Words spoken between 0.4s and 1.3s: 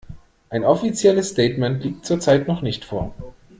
Ein offizielles